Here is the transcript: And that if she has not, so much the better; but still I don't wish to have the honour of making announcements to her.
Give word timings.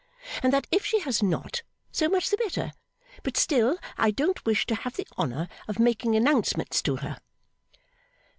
And 0.41 0.51
that 0.51 0.65
if 0.71 0.83
she 0.83 0.99
has 1.01 1.21
not, 1.21 1.61
so 1.91 2.09
much 2.09 2.31
the 2.31 2.37
better; 2.37 2.71
but 3.21 3.37
still 3.37 3.77
I 3.99 4.09
don't 4.09 4.43
wish 4.47 4.65
to 4.65 4.73
have 4.73 4.95
the 4.95 5.07
honour 5.15 5.47
of 5.67 5.77
making 5.77 6.15
announcements 6.15 6.81
to 6.81 6.95
her. 6.95 7.19